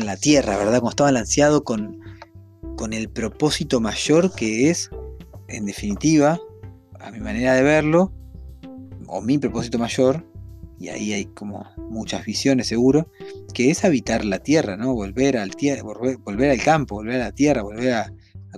la 0.00 0.16
tierra, 0.16 0.56
¿verdad? 0.56 0.80
Cuando 0.80 0.90
está 0.90 1.04
balanceado 1.04 1.64
con, 1.64 2.00
con 2.84 2.92
el 2.92 3.08
propósito 3.08 3.80
mayor 3.80 4.34
que 4.34 4.68
es, 4.68 4.90
en 5.48 5.64
definitiva, 5.64 6.38
a 7.00 7.10
mi 7.10 7.18
manera 7.18 7.54
de 7.54 7.62
verlo, 7.62 8.12
o 9.06 9.22
mi 9.22 9.38
propósito 9.38 9.78
mayor, 9.78 10.22
y 10.78 10.88
ahí 10.88 11.14
hay 11.14 11.24
como 11.24 11.64
muchas 11.88 12.26
visiones 12.26 12.66
seguro, 12.66 13.10
que 13.54 13.70
es 13.70 13.86
habitar 13.86 14.26
la 14.26 14.40
tierra, 14.40 14.76
¿no? 14.76 14.92
Volver 14.92 15.38
al, 15.38 15.52
volver, 15.82 16.50
al 16.50 16.62
campo, 16.62 16.96
volver 16.96 17.22
a 17.22 17.24
la 17.24 17.32
tierra, 17.32 17.62
volver 17.62 17.94
a, 17.94 18.12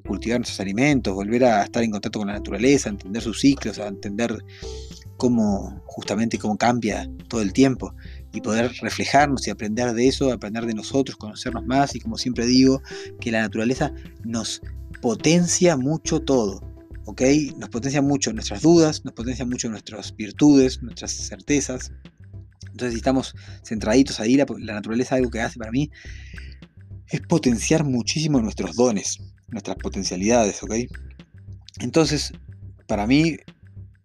cultivar 0.05 0.41
nuestros 0.41 0.59
alimentos, 0.59 1.15
volver 1.15 1.45
a 1.45 1.63
estar 1.63 1.85
en 1.85 1.93
contacto 1.93 2.19
con 2.19 2.27
la 2.27 2.35
naturaleza, 2.35 2.89
entender 2.89 3.23
sus 3.23 3.39
ciclos, 3.41 3.79
a 3.79 3.87
entender 3.87 4.37
cómo 5.17 5.85
justamente 5.85 6.37
cómo 6.37 6.59
cambia 6.59 7.09
todo 7.29 7.43
el 7.43 7.53
tiempo 7.53 7.95
y 8.37 8.41
poder 8.41 8.71
reflejarnos 8.83 9.47
y 9.47 9.51
aprender 9.51 9.95
de 9.95 10.09
eso, 10.09 10.31
aprender 10.31 10.67
de 10.67 10.75
nosotros, 10.75 11.17
conocernos 11.17 11.65
más 11.65 11.95
y 11.95 12.01
como 12.01 12.19
siempre 12.19 12.47
digo, 12.47 12.83
que 13.21 13.31
la 13.31 13.41
naturaleza 13.41 13.93
nos 14.25 14.61
potencia 15.01 15.77
mucho 15.77 16.21
todo, 16.21 16.61
¿ok? 17.07 17.23
Nos 17.59 17.71
potencia 17.71 18.03
mucho 18.03 18.33
nuestras 18.33 18.63
dudas, 18.63 19.05
nos 19.05 19.15
potencia 19.15 19.47
mucho 19.47 19.69
nuestras 19.71 20.15
virtudes, 20.15 20.83
nuestras 20.83 21.13
certezas. 21.13 21.93
Entonces 22.71 22.93
si 22.93 22.99
estamos 22.99 23.35
centraditos 23.65 24.21
ahí, 24.21 24.37
la, 24.37 24.47
la 24.59 24.75
naturaleza 24.75 25.15
algo 25.15 25.31
que 25.31 25.41
hace 25.41 25.59
para 25.59 25.71
mí 25.71 25.91
es 27.09 27.21
potenciar 27.23 27.85
muchísimo 27.85 28.41
nuestros 28.41 28.77
dones, 28.77 29.19
nuestras 29.49 29.77
potencialidades, 29.77 30.63
¿ok? 30.63 30.75
Entonces, 31.81 32.33
para 32.87 33.07
mí 33.07 33.37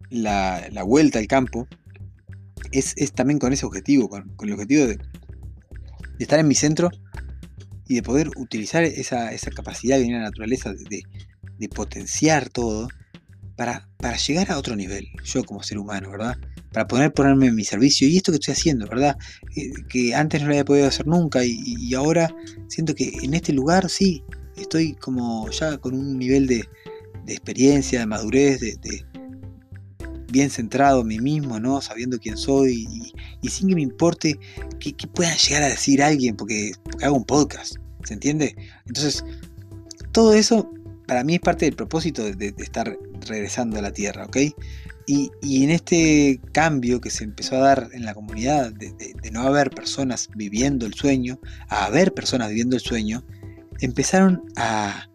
la, 0.09 0.83
vuelta 0.85 1.19
al 1.19 1.27
campo 1.27 1.67
es, 2.71 2.95
también 3.13 3.39
con 3.39 3.53
ese 3.53 3.65
objetivo, 3.65 4.09
con, 4.09 4.33
el 4.41 4.53
objetivo 4.53 4.87
de, 4.87 4.99
estar 6.19 6.39
en 6.39 6.47
mi 6.47 6.55
centro 6.55 6.89
y 7.87 7.95
de 7.95 8.03
poder 8.03 8.29
utilizar 8.37 8.83
esa, 8.83 9.31
capacidad 9.55 9.97
que 9.97 10.09
la 10.11 10.19
naturaleza 10.19 10.73
de, 10.73 11.03
potenciar 11.69 12.49
todo 12.49 12.87
para, 13.55 13.87
para, 13.97 14.17
llegar 14.17 14.51
a 14.51 14.57
otro 14.57 14.75
nivel, 14.75 15.07
yo 15.23 15.43
como 15.43 15.61
ser 15.61 15.77
humano, 15.77 16.09
¿verdad? 16.09 16.37
Para 16.71 16.87
poder 16.87 17.13
ponerme 17.13 17.47
en 17.47 17.55
mi 17.55 17.63
servicio 17.63 18.07
y 18.07 18.17
esto 18.17 18.31
que 18.31 18.37
estoy 18.37 18.53
haciendo, 18.53 18.87
¿verdad? 18.87 19.15
Eh, 19.55 19.71
que 19.87 20.15
antes 20.15 20.41
no 20.41 20.47
lo 20.47 20.53
había 20.53 20.65
podido 20.65 20.87
hacer 20.87 21.05
nunca 21.05 21.43
y, 21.45 21.93
ahora 21.93 22.33
siento 22.67 22.95
que 22.95 23.11
en 23.21 23.33
este 23.35 23.53
lugar 23.53 23.89
sí, 23.89 24.23
estoy 24.55 24.93
como 24.93 25.49
ya 25.51 25.77
con 25.77 25.93
un 25.93 26.17
nivel 26.17 26.47
de, 26.47 26.67
experiencia, 27.27 27.99
de 27.99 28.05
madurez, 28.07 28.59
de, 28.59 29.05
bien 30.31 30.49
centrado 30.49 31.01
en 31.01 31.07
mí 31.07 31.19
mismo, 31.19 31.59
¿no? 31.59 31.81
Sabiendo 31.81 32.17
quién 32.19 32.37
soy 32.37 32.87
y, 33.41 33.49
sin 33.49 33.69
que 33.69 33.75
me 33.75 33.81
importe 33.81 34.39
que, 34.79 34.93
puedan 35.07 35.37
llegar 35.37 35.63
a 35.63 35.69
decir 35.69 36.01
alguien 36.01 36.35
porque, 36.35 36.71
hago 37.01 37.17
un 37.17 37.25
podcast, 37.25 37.75
¿se 38.03 38.13
entiende? 38.13 38.55
Entonces, 38.85 39.23
todo 40.11 40.33
eso 40.33 40.71
para 41.07 41.23
mí 41.23 41.35
es 41.35 41.41
parte 41.41 41.65
del 41.65 41.75
propósito 41.75 42.23
de, 42.23 42.53
estar 42.57 42.97
regresando 43.27 43.77
a 43.77 43.81
la 43.81 43.91
Tierra, 43.91 44.25
¿ok? 44.25 44.37
Y, 45.07 45.29
en 45.63 45.71
este 45.71 46.39
cambio 46.53 47.01
que 47.01 47.09
se 47.09 47.25
empezó 47.25 47.57
a 47.57 47.59
dar 47.59 47.89
en 47.91 48.05
la 48.05 48.13
comunidad, 48.13 48.71
de, 48.71 49.15
no 49.31 49.41
haber 49.41 49.71
personas 49.71 50.29
viviendo 50.35 50.85
el 50.85 50.93
sueño, 50.93 51.39
a 51.67 51.85
haber 51.85 52.13
personas 52.13 52.49
viviendo 52.49 52.77
el 52.77 52.81
sueño, 52.81 53.25
empezaron 53.79 54.43
a, 54.55 55.09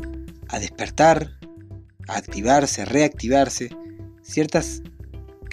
a 0.48 0.58
despertar, 0.58 1.30
a 2.08 2.16
activarse, 2.16 2.82
a 2.82 2.84
reactivarse 2.84 3.70
ciertas 4.22 4.82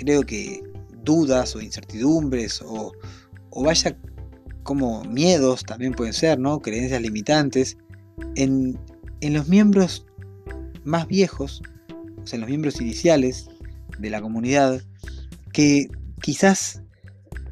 creo 0.04 0.24
que 0.24 0.62
dudas 1.04 1.56
o 1.56 1.62
incertidumbres 1.62 2.62
o, 2.64 2.94
vaya 3.64 3.98
como 4.64 5.04
miedos 5.04 5.64
también 5.64 5.94
pueden 5.94 6.14
ser, 6.14 6.40
¿no? 6.40 6.60
Creencias 6.60 7.02
limitantes 7.02 7.78
en, 8.36 8.78
los 9.22 9.48
miembros 9.48 10.06
más 10.84 11.08
viejos, 11.08 11.62
o 12.22 12.28
sea, 12.28 12.38
en 12.38 12.42
los 12.42 12.50
miembros 12.50 12.82
iniciales 12.82 13.48
de 14.00 14.10
la 14.10 14.22
comunidad, 14.22 14.82
que 15.52 15.88
quizás 16.22 16.82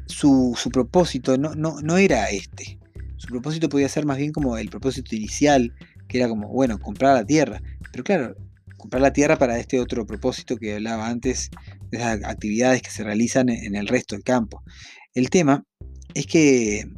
su, 0.06 0.56
propósito 0.72 1.38
no, 1.38 1.54
no, 1.54 1.80
no, 1.80 1.96
era 1.96 2.28
este. 2.30 2.78
Su 3.16 3.28
propósito 3.28 3.68
podía 3.68 3.88
ser 3.88 4.04
más 4.04 4.18
bien 4.18 4.32
como 4.32 4.58
el 4.58 4.68
propósito 4.68 5.14
inicial, 5.14 5.72
que 6.08 6.18
era 6.18 6.28
como, 6.28 6.48
bueno, 6.48 6.78
comprar 6.78 7.14
la 7.14 7.24
tierra. 7.24 7.62
Pero 7.90 8.04
claro, 8.04 8.36
comprar 8.76 9.00
la 9.00 9.12
tierra 9.12 9.38
para 9.38 9.58
este 9.58 9.78
otro 9.78 10.04
propósito 10.06 10.56
que 10.56 10.74
hablaba 10.74 11.08
antes, 11.08 11.50
esas 11.92 12.24
actividades 12.24 12.82
que 12.82 12.90
se 12.90 13.04
realizan 13.04 13.48
en 13.48 13.76
el 13.76 13.86
resto 13.86 14.14
del 14.14 14.24
campo. 14.24 14.62
El 15.14 15.30
tema 15.30 15.64
es 16.14 16.26
que 16.26 16.88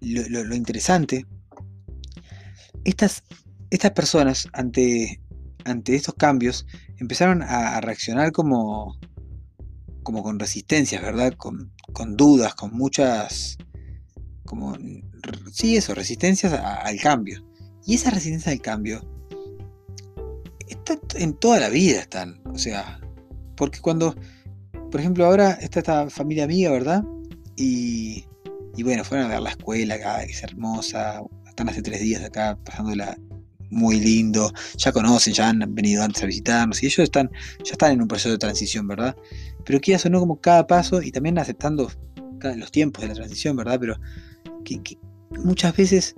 lo, 0.00 0.54
interesante, 0.54 1.26
estas, 2.84 3.22
estas 3.70 3.92
personas 3.92 4.48
ante, 4.52 5.20
ante 5.64 5.94
estos 5.94 6.14
cambios 6.14 6.66
empezaron 6.98 7.42
a, 7.42 7.80
reaccionar 7.80 8.32
como, 8.32 8.98
como 10.02 10.22
con 10.22 10.38
resistencias, 10.38 11.02
¿verdad? 11.02 11.34
Con, 11.36 11.72
dudas, 12.16 12.54
con 12.54 12.72
muchas, 12.72 13.58
como, 14.44 14.76
sí, 15.52 15.76
eso, 15.76 15.94
resistencias 15.94 16.52
al 16.52 17.00
cambio. 17.00 17.44
Y 17.84 17.94
esa 17.94 18.10
resistencia 18.10 18.52
al 18.52 18.60
cambio 18.60 19.02
en 21.14 21.34
toda 21.34 21.60
la 21.60 21.68
vida 21.68 22.00
están. 22.00 22.40
O 22.46 22.58
sea, 22.58 23.00
porque 23.56 23.80
cuando, 23.80 24.14
por 24.90 25.00
ejemplo, 25.00 25.24
ahora 25.24 25.52
está 25.52 25.80
esta 25.80 26.10
familia 26.10 26.44
amiga, 26.44 26.70
¿verdad? 26.70 27.04
Y, 27.56 28.24
y 28.76 28.82
bueno, 28.82 29.04
fueron 29.04 29.26
a 29.26 29.30
ver 29.30 29.40
la 29.40 29.50
escuela 29.50 29.94
acá, 29.94 30.24
que 30.24 30.32
es 30.32 30.42
hermosa. 30.42 31.22
Están 31.46 31.68
hace 31.68 31.82
tres 31.82 32.00
días 32.00 32.22
acá 32.22 32.58
pasándola 32.64 33.16
muy 33.72 33.98
lindo. 33.98 34.52
Ya 34.76 34.92
conocen, 34.92 35.34
ya 35.34 35.48
han 35.48 35.74
venido 35.74 36.02
antes 36.02 36.22
a 36.22 36.26
visitarnos 36.26 36.82
y 36.82 36.86
ellos 36.86 37.00
están, 37.00 37.30
ya 37.64 37.72
están 37.72 37.92
en 37.92 38.02
un 38.02 38.08
proceso 38.08 38.30
de 38.30 38.38
transición, 38.38 38.86
¿verdad? 38.86 39.16
Pero 39.64 39.80
quieras 39.80 40.06
o 40.06 40.10
no, 40.10 40.20
como 40.20 40.40
cada 40.40 40.66
paso 40.66 41.02
y 41.02 41.10
también 41.10 41.38
aceptando 41.38 41.90
los 42.56 42.70
tiempos 42.70 43.02
de 43.02 43.08
la 43.08 43.14
transición, 43.14 43.56
¿verdad? 43.56 43.78
Pero 43.80 43.96
que, 44.64 44.98
muchas 45.30 45.76
veces 45.76 46.14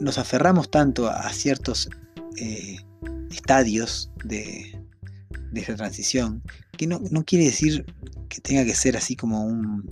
nos 0.00 0.18
aferramos 0.18 0.70
tanto 0.70 1.08
a, 1.08 1.32
ciertos 1.32 1.88
eh, 2.36 2.76
estadios 3.30 4.10
de, 4.24 4.75
de 5.52 5.60
esa 5.60 5.76
transición, 5.76 6.42
que 6.76 6.86
no, 6.86 7.00
quiere 7.24 7.46
decir 7.46 7.84
que 8.28 8.40
tenga 8.40 8.64
que 8.64 8.74
ser 8.74 8.96
así 8.96 9.16
como 9.16 9.44
un, 9.44 9.88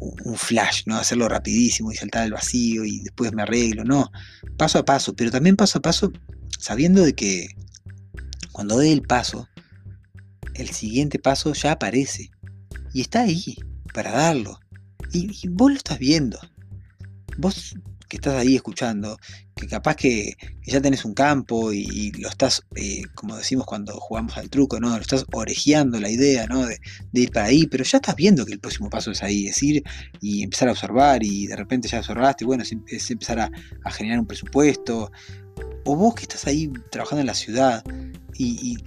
un 0.00 0.36
flash, 0.36 0.82
¿no? 0.86 0.96
Hacerlo 0.96 1.28
rapidísimo 1.28 1.92
y 1.92 1.96
saltar 1.96 2.22
al 2.22 2.32
vacío 2.32 2.84
y 2.84 3.00
después 3.00 3.32
me 3.32 3.42
arreglo, 3.42 3.84
no. 3.84 4.10
Paso 4.56 4.78
a 4.78 4.84
paso, 4.84 5.14
pero 5.14 5.30
también 5.30 5.56
paso 5.56 5.78
a 5.78 5.82
paso 5.82 6.12
sabiendo 6.58 7.02
de 7.02 7.14
que 7.14 7.48
cuando 8.52 8.76
doy 8.76 8.90
el 8.90 9.02
paso, 9.02 9.48
el 10.54 10.70
siguiente 10.70 11.18
paso 11.18 11.52
ya 11.52 11.72
aparece 11.72 12.30
y 12.92 13.00
está 13.00 13.22
ahí 13.22 13.56
para 13.94 14.12
darlo. 14.12 14.58
Y, 15.12 15.30
y 15.42 15.48
vos 15.48 15.70
lo 15.70 15.76
estás 15.76 15.98
viendo. 15.98 16.38
Vos 17.36 17.76
que 18.08 18.16
estás 18.16 18.34
ahí 18.34 18.56
escuchando, 18.56 19.18
que 19.54 19.66
capaz 19.66 19.96
que, 19.96 20.36
ya 20.64 20.80
tenés 20.80 21.04
un 21.04 21.14
campo 21.14 21.72
y, 21.72 22.10
lo 22.12 22.28
estás, 22.28 22.64
eh, 22.74 23.02
como 23.14 23.36
decimos 23.36 23.66
cuando 23.66 23.92
jugamos 24.00 24.36
al 24.38 24.48
truco, 24.48 24.80
¿no? 24.80 24.90
Lo 24.90 25.00
estás 25.00 25.24
orejeando 25.32 26.00
la 26.00 26.10
idea, 26.10 26.46
¿no? 26.46 26.66
De, 26.66 26.78
ir 27.12 27.30
para 27.30 27.46
ahí, 27.46 27.66
pero 27.66 27.84
ya 27.84 27.98
estás 27.98 28.16
viendo 28.16 28.46
que 28.46 28.52
el 28.52 28.60
próximo 28.60 28.88
paso 28.88 29.10
es 29.10 29.22
ahí, 29.22 29.46
es 29.46 29.62
ir 29.62 29.82
y 30.20 30.42
empezar 30.42 30.68
a 30.68 30.72
observar 30.72 31.22
y 31.22 31.46
de 31.46 31.56
repente 31.56 31.88
ya 31.88 31.98
observaste, 31.98 32.44
bueno, 32.44 32.62
es, 32.62 33.10
empezar 33.10 33.38
a, 33.40 33.50
generar 33.90 34.18
un 34.18 34.26
presupuesto. 34.26 35.10
O 35.84 35.96
vos 35.96 36.14
que 36.14 36.22
estás 36.22 36.46
ahí 36.46 36.70
trabajando 36.90 37.20
en 37.20 37.26
la 37.26 37.34
ciudad 37.34 37.84
y, 38.34 38.78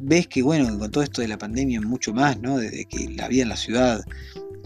ves 0.00 0.28
que, 0.28 0.42
bueno, 0.42 0.78
con 0.78 0.90
todo 0.90 1.02
esto 1.02 1.22
de 1.22 1.28
la 1.28 1.38
pandemia 1.38 1.80
mucho 1.80 2.14
más, 2.14 2.40
¿no? 2.40 2.58
De, 2.58 2.86
que 2.86 3.08
la 3.10 3.28
vida 3.28 3.42
en 3.42 3.48
la 3.48 3.56
ciudad 3.56 4.04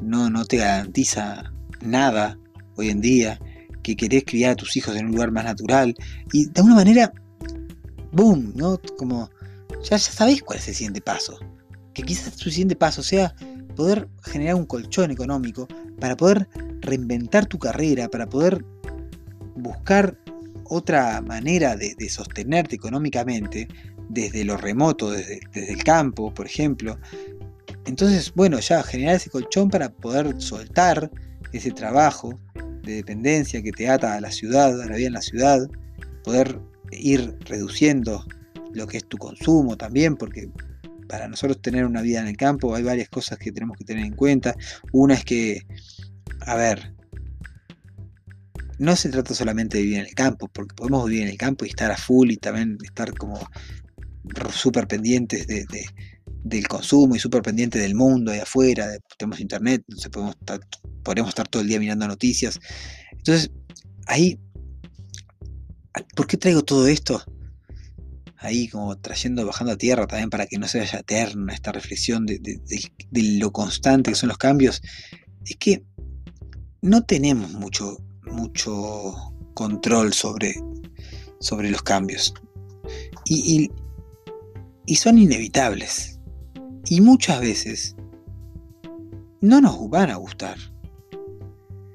no, 0.02 0.30
no 0.30 0.44
te 0.44 0.58
garantiza 0.58 1.52
nada 1.80 2.38
hoy 2.76 2.90
en 2.90 3.00
día 3.00 3.40
que 3.82 3.96
querés 3.96 4.24
criar 4.24 4.52
a 4.52 4.56
tus 4.56 4.76
hijos 4.76 4.96
en 4.96 5.06
un 5.06 5.12
lugar 5.12 5.30
más 5.30 5.44
natural. 5.44 5.94
Y 6.32 6.46
de 6.46 6.52
alguna 6.56 6.76
manera, 6.76 7.12
boom, 8.12 8.52
¿no? 8.54 8.80
Como 8.96 9.30
ya, 9.82 9.96
ya 9.96 9.98
sabés 9.98 10.42
cuál 10.42 10.58
es 10.58 10.68
el 10.68 10.74
siguiente 10.74 11.00
paso. 11.00 11.38
Que 11.94 12.02
quizás 12.02 12.36
tu 12.36 12.50
siguiente 12.50 12.76
paso 12.76 13.02
sea 13.02 13.34
poder 13.76 14.08
generar 14.24 14.54
un 14.54 14.66
colchón 14.66 15.10
económico 15.10 15.66
para 15.98 16.16
poder 16.16 16.48
reinventar 16.80 17.46
tu 17.46 17.58
carrera, 17.58 18.08
para 18.08 18.28
poder 18.28 18.64
buscar 19.56 20.18
otra 20.64 21.20
manera 21.20 21.76
de, 21.76 21.94
sostenerte 22.08 22.76
económicamente 22.76 23.68
desde 24.08 24.44
lo 24.44 24.56
remoto, 24.56 25.10
desde, 25.10 25.40
desde, 25.52 25.72
el 25.72 25.84
campo, 25.84 26.32
por 26.32 26.46
ejemplo. 26.46 26.98
Entonces, 27.84 28.32
bueno, 28.34 28.58
ya 28.60 28.82
generar 28.82 29.16
ese 29.16 29.30
colchón 29.30 29.68
para 29.68 29.90
poder 29.90 30.40
soltar 30.40 31.10
ese 31.52 31.70
trabajo 31.70 32.38
de 32.82 32.96
dependencia 32.96 33.62
que 33.62 33.72
te 33.72 33.88
ata 33.88 34.14
a 34.14 34.20
la 34.20 34.30
ciudad, 34.30 34.80
a 34.80 34.86
la 34.86 34.96
vida 34.96 35.08
en 35.08 35.12
la 35.12 35.22
ciudad, 35.22 35.68
poder 36.24 36.58
ir 36.90 37.36
reduciendo 37.44 38.26
lo 38.72 38.86
que 38.86 38.98
es 38.98 39.04
tu 39.06 39.18
consumo 39.18 39.76
también, 39.76 40.16
porque 40.16 40.50
para 41.08 41.28
nosotros 41.28 41.60
tener 41.60 41.84
una 41.84 42.02
vida 42.02 42.20
en 42.20 42.28
el 42.28 42.36
campo 42.36 42.74
hay 42.74 42.82
varias 42.82 43.08
cosas 43.08 43.38
que 43.38 43.52
tenemos 43.52 43.76
que 43.76 43.84
tener 43.84 44.04
en 44.04 44.14
cuenta. 44.14 44.54
Una 44.92 45.14
es 45.14 45.24
que, 45.24 45.66
a 46.40 46.56
ver, 46.56 46.94
no 48.78 48.96
se 48.96 49.10
trata 49.10 49.34
solamente 49.34 49.78
de 49.78 49.84
vivir 49.84 49.98
en 49.98 50.06
el 50.06 50.14
campo, 50.14 50.48
porque 50.48 50.74
podemos 50.74 51.04
vivir 51.04 51.22
en 51.22 51.28
el 51.28 51.38
campo 51.38 51.64
y 51.64 51.68
estar 51.68 51.90
a 51.90 51.96
full 51.96 52.30
y 52.30 52.36
también 52.36 52.78
estar 52.82 53.12
como 53.14 53.38
súper 54.50 54.86
pendientes 54.86 55.46
del 56.42 56.68
consumo 56.68 57.14
y 57.14 57.18
súper 57.18 57.42
pendientes 57.42 57.80
del 57.80 57.94
mundo 57.94 58.32
ahí 58.32 58.40
afuera, 58.40 58.88
tenemos 59.18 59.40
internet, 59.40 59.84
entonces 59.88 60.10
podemos 60.10 61.28
estar, 61.30 61.48
todo 61.48 61.62
el 61.62 61.68
día 61.68 61.78
mirando 61.78 62.06
noticias. 62.06 62.58
Entonces, 63.12 63.50
ahí, 64.06 64.38
¿por 66.16 66.26
qué 66.26 66.36
traigo 66.36 66.62
todo 66.62 66.86
esto? 66.86 67.22
Ahí 68.38 68.68
como 68.68 68.98
trayendo, 68.98 69.46
bajando 69.46 69.72
a 69.72 69.76
tierra 69.76 70.06
también 70.06 70.30
para 70.30 70.46
que 70.46 70.58
no 70.58 70.66
se 70.66 70.80
vaya 70.80 70.98
eterna 70.98 71.54
esta 71.54 71.70
reflexión 71.70 72.26
de, 72.26 72.38
de 72.40 73.22
lo 73.38 73.52
constante 73.52 74.10
que 74.10 74.16
son 74.16 74.28
los 74.28 74.38
cambios. 74.38 74.82
Es 75.44 75.56
que 75.56 75.84
no 76.82 77.04
tenemos 77.04 77.52
mucho, 77.52 77.98
mucho 78.24 79.32
control 79.54 80.12
sobre, 80.12 80.54
sobre 81.40 81.70
los 81.70 81.82
cambios. 81.82 82.34
Y, 83.24 83.70
son 84.96 85.18
inevitables. 85.18 86.11
Y 86.92 87.00
muchas 87.00 87.40
veces 87.40 87.96
no 89.40 89.62
nos 89.62 89.88
van 89.88 90.10
a 90.10 90.16
gustar. 90.16 90.58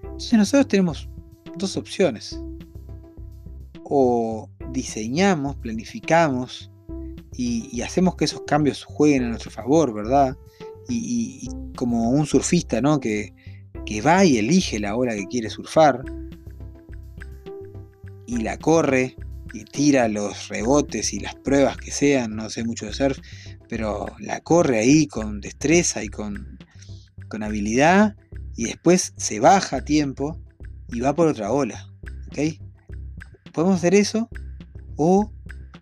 Entonces 0.01 0.34
nosotros 0.34 0.68
tenemos 0.70 1.08
dos 1.56 1.77
opciones. 1.77 2.42
O 3.84 4.50
diseñamos, 4.72 5.56
planificamos 5.58 6.72
y, 7.32 7.80
hacemos 7.84 8.16
que 8.16 8.25
esos 8.25 8.42
cambios 8.48 8.84
jueguen 8.86 9.25
a 9.25 9.30
nuestro 9.30 9.51
favor, 9.51 9.94
¿verdad? 9.94 10.36
Y, 10.89 11.42
y 11.44 11.75
como 11.75 12.10
un 12.10 12.25
surfista, 12.25 12.82
¿no? 12.82 13.00
Que, 13.00 13.36
que 13.86 14.01
va 14.01 14.25
y 14.25 14.39
elige 14.39 14.80
la 14.80 14.96
ola 14.96 15.13
que 15.13 15.27
quiere 15.27 15.51
surfar 15.51 16.04
y 18.25 18.38
la 18.38 18.58
corre 18.58 19.16
y 19.54 19.63
tira 19.63 20.08
los 20.08 20.48
rebotes 20.48 21.13
y 21.13 21.20
las 21.20 21.36
pruebas 21.36 21.77
que 21.77 21.92
sean, 21.92 22.36
no 22.36 22.50
sé 22.50 22.63
mucho 22.63 22.88
de 22.88 22.94
surf, 22.94 23.20
pero 23.67 24.07
la 24.19 24.39
corre 24.41 24.79
ahí 24.79 25.07
con 25.07 25.41
destreza 25.41 26.03
y 26.03 26.07
con, 26.07 26.57
con 27.27 27.43
habilidad 27.43 28.15
y 28.55 28.65
después 28.65 29.13
se 29.17 29.39
baja 29.39 29.77
a 29.77 29.86
tiempo 29.86 30.39
y 30.89 31.00
va 31.00 31.15
por 31.15 31.27
otra 31.27 31.51
ola. 31.51 31.88
¿ok? 32.27 32.59
Podemos 33.53 33.77
hacer 33.77 33.95
eso 33.95 34.29
o 34.95 35.31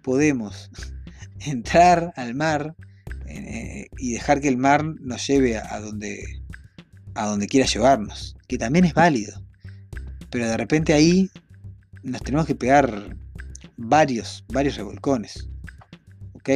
podemos 0.01 0.69
entrar 1.39 2.13
al 2.15 2.35
mar 2.35 2.75
eh, 3.27 3.87
y 3.97 4.13
dejar 4.13 4.41
que 4.41 4.47
el 4.47 4.57
mar 4.57 4.83
nos 4.83 5.25
lleve 5.27 5.57
a 5.57 5.79
donde 5.79 6.45
a 7.15 7.27
donde 7.27 7.47
quiera 7.47 7.65
llevarnos, 7.65 8.35
que 8.47 8.57
también 8.57 8.85
es 8.85 8.93
válido. 8.93 9.41
Pero 10.29 10.47
de 10.47 10.57
repente 10.57 10.93
ahí 10.93 11.31
nos 12.03 12.21
tenemos 12.21 12.45
que 12.45 12.55
pegar 12.55 13.15
varios, 13.77 14.43
varios 14.49 14.75
revolcones. 14.75 15.49
¿Ok? 16.33 16.49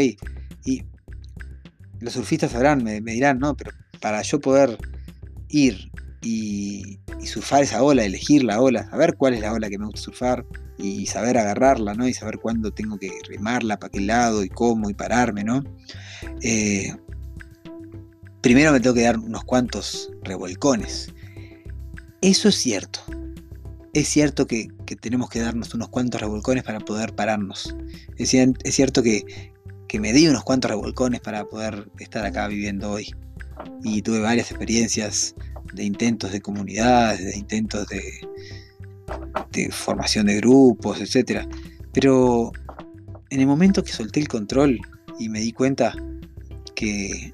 Y 0.66 0.84
los 2.00 2.14
surfistas 2.14 2.52
sabrán, 2.52 2.84
me, 2.84 3.02
dirán, 3.02 3.40
no, 3.40 3.56
pero 3.56 3.72
para 4.00 4.22
yo 4.22 4.40
poder 4.40 4.78
ir 5.50 5.92
y, 6.22 7.00
surfar 7.26 7.64
esa 7.64 7.84
ola, 7.84 8.06
elegir 8.06 8.44
la 8.44 8.62
ola, 8.62 8.90
saber 8.90 9.16
cuál 9.16 9.34
es 9.34 9.42
la 9.42 9.54
ola 9.54 9.70
que 9.70 9.78
me 9.78 9.86
gusta 9.86 10.02
surfar 10.02 10.46
y 10.78 11.06
saber 11.06 11.38
agarrarla, 11.38 11.94
¿no? 11.94 12.08
Y 12.08 12.14
saber 12.14 12.40
cuándo 12.40 12.72
tengo 12.72 12.98
que 12.98 13.12
remarla, 13.28 13.78
para 13.78 13.92
qué 13.92 14.00
lado 14.00 14.44
y 14.44 14.50
cómo 14.50 14.90
y 14.90 14.94
pararme, 14.94 15.44
¿no? 15.44 15.64
Eh, 16.42 16.96
primero 18.42 18.72
me 18.72 18.80
tengo 18.80 18.96
que 18.96 19.04
dar 19.04 19.18
unos 19.18 19.44
cuantos 19.44 20.12
revolcones. 20.24 21.14
Eso 22.22 22.50
es 22.50 22.56
cierto. 22.56 23.02
Es 23.94 24.08
cierto 24.08 24.46
que, 24.46 24.68
tenemos 25.02 25.30
que 25.30 25.40
darnos 25.40 25.74
unos 25.74 25.90
cuantos 25.90 26.22
revolcones 26.22 26.64
para 26.64 26.80
poder 26.80 27.14
pararnos. 27.16 27.76
Es, 28.18 28.30
cierto 28.76 29.02
que, 29.04 29.52
me 29.98 30.14
di 30.14 30.28
unos 30.28 30.44
cuantos 30.44 30.70
revolcones 30.70 31.22
para 31.22 31.46
poder 31.46 31.90
estar 32.00 32.26
acá 32.26 32.48
viviendo 32.48 32.92
hoy. 32.92 33.16
Y 33.84 34.02
tuve 34.02 34.20
varias 34.20 34.52
experiencias 34.52 35.36
de 35.74 35.84
intentos 35.84 36.32
de 36.32 36.42
comunidades, 36.42 37.26
de 37.26 37.38
intentos 37.38 37.88
de, 37.88 39.72
formación 39.72 40.28
de 40.28 40.36
grupos, 40.38 41.02
etc. 41.02 41.48
Pero 41.94 42.52
en 43.30 43.40
el 43.40 43.48
momento 43.48 43.84
que 43.84 43.92
solté 43.92 44.20
el 44.20 44.28
control 44.28 44.80
y 45.18 45.30
me 45.30 45.40
di 45.40 45.52
cuenta 45.52 45.96
que 46.76 47.34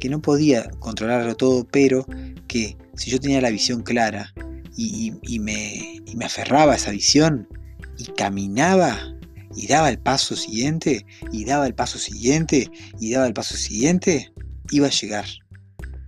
que 0.00 0.08
no 0.08 0.20
podía 0.20 0.68
controlarlo 0.78 1.36
todo, 1.36 1.64
pero 1.64 2.06
que 2.48 2.76
si 2.94 3.10
yo 3.10 3.18
tenía 3.18 3.40
la 3.40 3.50
visión 3.50 3.82
clara 3.82 4.32
y, 4.76 5.10
me, 5.40 6.02
me 6.14 6.24
aferraba 6.24 6.74
a 6.74 6.76
esa 6.76 6.90
visión 6.90 7.48
y 7.96 8.04
caminaba 8.12 9.15
y 9.56 9.66
daba 9.66 9.88
el 9.88 9.98
paso 9.98 10.36
siguiente 10.36 11.04
y 11.32 11.44
daba 11.44 11.66
el 11.66 11.74
paso 11.74 11.98
siguiente 11.98 12.70
y 13.00 13.12
daba 13.12 13.26
el 13.26 13.34
paso 13.34 13.56
siguiente, 13.56 14.32
iba 14.70 14.86
a 14.86 14.90
llegar. 14.90 15.26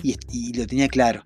Y, 0.02 0.52
lo 0.52 0.66
tenía 0.66 0.88
claro. 0.88 1.24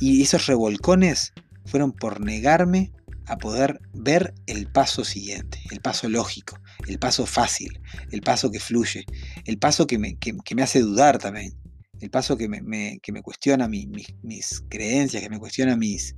Y 0.00 0.22
esos 0.22 0.46
revolcones 0.46 1.32
fueron 1.66 1.92
por 1.92 2.20
negarme 2.20 2.92
a 3.26 3.36
poder 3.36 3.80
ver 3.92 4.32
el 4.46 4.66
paso 4.70 5.04
siguiente, 5.04 5.60
el 5.70 5.80
paso 5.80 6.08
lógico, 6.08 6.58
el 6.88 6.98
paso 6.98 7.26
fácil, 7.26 7.80
el 8.10 8.22
paso 8.22 8.50
que 8.50 8.58
fluye, 8.58 9.04
el 9.44 9.58
paso 9.58 9.86
que 9.86 9.98
me, 9.98 10.16
que 10.16 10.54
me 10.54 10.62
hace 10.62 10.80
dudar 10.80 11.18
también, 11.18 11.54
el 12.02 12.10
paso 12.10 12.36
que 12.36 12.48
me, 12.48 13.22
cuestiona 13.22 13.68
mis, 13.68 14.64
creencias, 14.68 15.22
que 15.22 15.30
me 15.30 15.38
cuestiona 15.38 15.76
mis, 15.76 16.16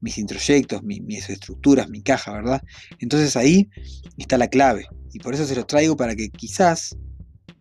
mis 0.00 0.18
introyectos, 0.18 0.82
mis, 0.82 1.28
estructuras, 1.28 1.88
mi 1.88 2.02
caja, 2.02 2.32
¿verdad? 2.32 2.62
Entonces 2.98 3.36
ahí 3.36 3.68
está 4.16 4.38
la 4.38 4.48
clave. 4.48 4.86
Y 5.12 5.18
por 5.18 5.34
eso 5.34 5.46
se 5.46 5.56
los 5.56 5.66
traigo 5.66 5.96
para 5.96 6.14
que 6.14 6.28
quizás 6.30 6.96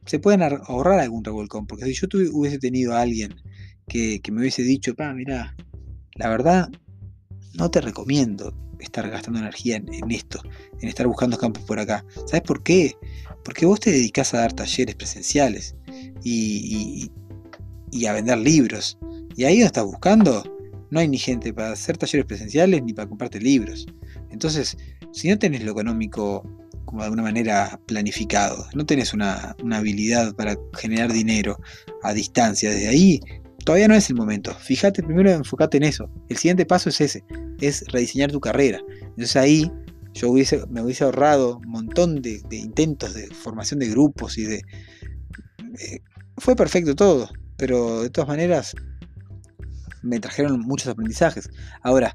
se 0.06 0.20
puedan 0.20 0.42
ahorrar 0.44 1.00
algún 1.00 1.24
revolcón. 1.24 1.66
Porque 1.68 1.86
si 1.86 1.94
yo 1.94 2.08
hubiese 2.32 2.60
tenido 2.60 2.94
a 2.94 3.02
alguien 3.02 3.36
que, 3.88 4.22
me 4.32 4.42
hubiese 4.42 4.64
dicho, 4.64 4.96
pa, 4.96 5.14
mira, 5.14 5.56
la 6.16 6.30
verdad, 6.30 6.70
no 7.54 7.72
te 7.72 7.82
recomiendo 7.82 8.54
estar 8.80 9.10
gastando 9.10 9.40
energía 9.40 9.78
en, 9.78 10.12
esto, 10.12 10.40
en 10.82 10.90
estar 10.90 11.08
buscando 11.08 11.38
campos 11.38 11.64
por 11.64 11.80
acá. 11.80 12.06
¿Sabes 12.28 12.42
por 12.42 12.64
qué? 12.64 12.96
Porque 13.44 13.66
vos 13.66 13.80
te 13.80 13.92
dedicás 13.92 14.34
a 14.34 14.40
dar 14.40 14.54
talleres 14.54 14.96
presenciales 14.96 15.76
y, 16.24 17.10
y 17.92 18.06
a 18.06 18.14
vender 18.14 18.38
libros. 18.38 18.98
Y 19.36 19.46
ahí 19.46 19.56
donde 19.56 19.68
estás 19.68 19.86
buscando, 19.86 20.44
no 20.90 21.00
hay 21.00 21.08
ni 21.08 21.18
gente 21.18 21.54
para 21.54 21.72
hacer 21.72 21.98
talleres 21.98 22.26
presenciales 22.26 22.84
ni 22.84 22.94
para 22.94 23.08
comprarte 23.08 23.40
libros. 23.40 23.86
Entonces, 24.30 24.78
si 25.12 25.30
no 25.30 25.38
tenés 25.40 25.64
lo 25.64 25.72
económico 25.72 26.44
como 26.86 27.02
de 27.02 27.06
alguna 27.06 27.24
manera 27.24 27.80
planificado, 27.86 28.66
no 28.74 28.86
tenés 28.86 29.14
una, 29.14 29.56
habilidad 29.72 30.36
para 30.36 30.56
generar 30.74 31.12
dinero 31.12 31.58
a 32.04 32.14
distancia 32.14 32.70
desde 32.70 32.88
ahí, 32.88 33.20
todavía 33.66 33.88
no 33.88 33.96
es 33.96 34.10
el 34.10 34.16
momento. 34.16 34.54
Fíjate, 34.54 35.04
primero 35.04 35.30
enfocate 35.32 35.78
en 35.78 35.84
eso. 35.84 36.10
El 36.30 36.38
siguiente 36.38 36.66
paso 36.66 36.90
es 36.90 37.02
ese, 37.02 37.24
es 37.60 37.84
rediseñar 37.92 38.32
tu 38.32 38.40
carrera. 38.40 38.80
Entonces 39.02 39.36
ahí 39.36 39.72
yo 40.14 40.30
hubiese, 40.30 40.66
me 40.70 40.82
hubiese 40.82 41.04
ahorrado 41.04 41.58
un 41.58 41.70
montón 41.70 42.22
de, 42.22 42.42
intentos 42.52 43.14
de 43.14 43.28
formación 43.28 43.80
de 43.80 43.90
grupos 43.90 44.38
y 44.38 44.46
de... 44.46 44.62
Eh, 45.80 46.00
fue 46.38 46.56
perfecto 46.56 46.96
todo 46.96 47.30
pero 47.58 48.04
de 48.04 48.10
todas 48.10 48.28
maneras 48.28 48.76
me 50.08 50.20
trajeron 50.20 50.60
muchos 50.62 50.88
aprendizajes. 50.88 51.50
Ahora, 51.82 52.14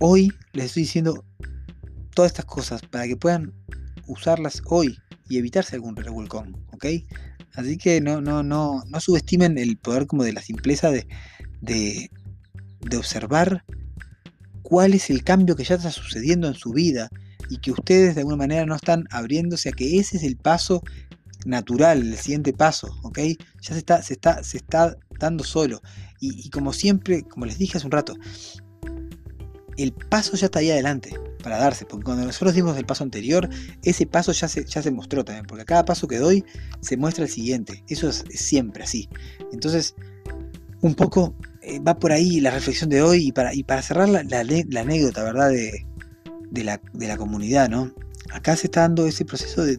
hoy 0.00 0.32
les 0.52 0.66
estoy 0.66 0.82
diciendo 0.82 1.24
todas 2.14 2.32
estas 2.32 2.44
cosas 2.44 2.82
para 2.82 3.06
que 3.06 3.16
puedan 3.16 3.52
usarlas 4.06 4.62
hoy 4.66 4.98
y 5.28 5.38
evitarse 5.38 5.76
algún 5.76 5.96
revolcón, 5.96 6.56
¿ok? 6.72 6.86
Así 7.54 7.76
que 7.76 8.00
no, 8.00 8.20
no, 8.20 8.42
no, 8.42 8.82
no 8.86 9.00
subestimen 9.00 9.58
el 9.58 9.76
poder 9.76 10.06
como 10.06 10.24
de 10.24 10.32
la 10.32 10.42
simpleza 10.42 10.90
de, 10.90 11.06
de, 11.60 12.10
de 12.80 12.96
observar 12.96 13.64
cuál 14.62 14.94
es 14.94 15.10
el 15.10 15.24
cambio 15.24 15.56
que 15.56 15.64
ya 15.64 15.76
está 15.76 15.90
sucediendo 15.90 16.46
en 16.48 16.54
su 16.54 16.72
vida 16.72 17.08
y 17.50 17.58
que 17.58 17.72
ustedes 17.72 18.14
de 18.14 18.20
alguna 18.20 18.36
manera 18.36 18.66
no 18.66 18.76
están 18.76 19.04
abriéndose 19.10 19.70
a 19.70 19.72
que 19.72 19.98
ese 19.98 20.18
es 20.18 20.22
el 20.22 20.36
paso 20.36 20.82
natural, 21.46 22.00
el 22.02 22.16
siguiente 22.16 22.52
paso, 22.52 22.88
¿ok? 23.02 23.18
Ya 23.18 23.72
se 23.72 23.78
está, 23.78 24.02
se 24.02 24.14
está, 24.14 24.42
se 24.44 24.58
está 24.58 24.96
dando 25.18 25.44
solo. 25.44 25.80
Y, 26.20 26.50
como 26.50 26.72
siempre, 26.72 27.22
como 27.22 27.46
les 27.46 27.58
dije 27.58 27.78
hace 27.78 27.86
un 27.86 27.92
rato, 27.92 28.14
el 29.76 29.92
paso 29.92 30.36
ya 30.36 30.46
está 30.46 30.58
ahí 30.58 30.70
adelante 30.70 31.14
para 31.42 31.58
darse, 31.58 31.84
porque 31.84 32.04
cuando 32.04 32.24
nosotros 32.24 32.54
dimos 32.54 32.76
el 32.76 32.84
paso 32.84 33.04
anterior, 33.04 33.48
ese 33.84 34.06
paso 34.06 34.32
ya 34.32 34.48
se, 34.48 34.64
ya 34.64 34.82
se 34.82 34.90
mostró 34.90 35.24
también, 35.24 35.46
porque 35.46 35.62
a 35.62 35.66
cada 35.66 35.84
paso 35.84 36.08
que 36.08 36.18
doy 36.18 36.44
se 36.80 36.96
muestra 36.96 37.24
el 37.24 37.30
siguiente, 37.30 37.84
eso 37.88 38.08
es, 38.08 38.24
siempre 38.30 38.82
así. 38.82 39.08
Entonces, 39.52 39.94
un 40.80 40.94
poco 40.94 41.36
eh, 41.62 41.78
va 41.78 41.98
por 41.98 42.10
ahí 42.10 42.40
la 42.40 42.50
reflexión 42.50 42.90
de 42.90 43.02
hoy 43.02 43.28
y 43.28 43.32
para, 43.32 43.54
y 43.54 43.62
para 43.62 43.82
cerrar 43.82 44.08
la, 44.08 44.20
anécdota, 44.20 45.22
¿verdad? 45.22 45.50
De, 45.50 45.84
la, 46.64 46.80
de, 46.92 47.06
la, 47.06 47.16
comunidad, 47.16 47.68
¿no? 47.68 47.94
Acá 48.32 48.56
se 48.56 48.66
está 48.66 48.80
dando 48.80 49.06
ese 49.06 49.24
proceso 49.24 49.64
de, 49.64 49.76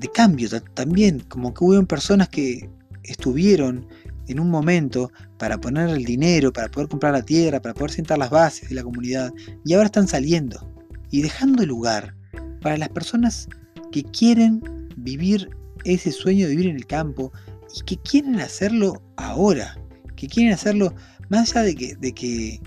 de 0.00 0.08
cambio 0.08 0.48
también, 0.74 1.20
como 1.20 1.52
que 1.54 1.64
hubo 1.64 1.86
personas 1.86 2.28
que 2.28 2.68
estuvieron 3.02 3.86
en 4.30 4.40
un 4.40 4.50
momento 4.50 5.10
para 5.38 5.60
poner 5.60 5.90
el 5.90 6.04
dinero, 6.04 6.52
para 6.52 6.68
poder 6.68 6.88
comprar 6.88 7.12
la 7.12 7.22
tierra, 7.22 7.60
para 7.60 7.74
poder 7.74 7.90
sentar 7.90 8.18
las 8.18 8.30
bases 8.30 8.68
de 8.68 8.74
la 8.74 8.82
comunidad, 8.82 9.32
y 9.64 9.74
ahora 9.74 9.86
están 9.86 10.08
saliendo 10.08 10.72
y 11.10 11.22
dejando 11.22 11.66
lugar 11.66 12.14
para 12.60 12.76
las 12.76 12.90
personas 12.90 13.48
que 13.90 14.04
quieren 14.04 14.62
vivir 14.96 15.50
ese 15.84 16.12
sueño 16.12 16.46
de 16.46 16.50
vivir 16.50 16.68
en 16.68 16.76
el 16.76 16.86
campo 16.86 17.32
y 17.74 17.80
que 17.82 17.96
quieren 17.96 18.40
hacerlo 18.40 19.02
ahora, 19.16 19.76
que 20.16 20.28
quieren 20.28 20.52
hacerlo 20.52 20.94
más 21.28 21.56
allá 21.56 21.62
de 21.62 21.74
que, 21.74 21.96
de 21.96 22.12
que 22.12 22.60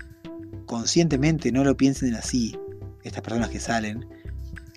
conscientemente 0.66 1.52
no 1.52 1.64
lo 1.64 1.76
piensen 1.76 2.14
así, 2.14 2.56
estas 3.04 3.22
personas 3.22 3.50
que 3.50 3.60
salen, 3.60 4.06